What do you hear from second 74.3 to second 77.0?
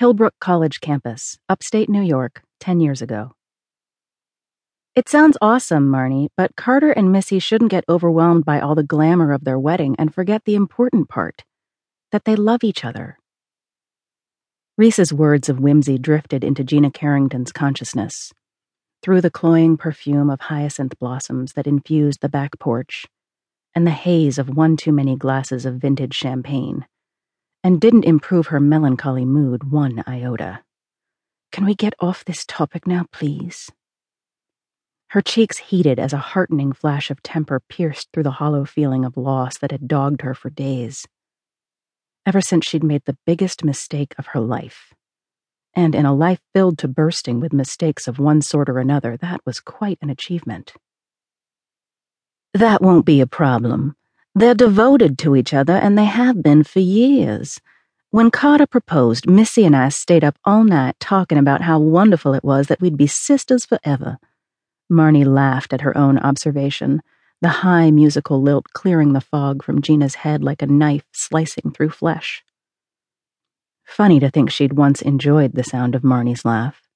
think she'd once enjoyed the sound of Marnie's laugh.